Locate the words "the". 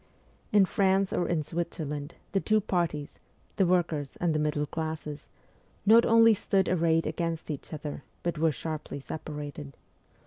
2.31-2.39, 3.57-3.67, 4.33-4.39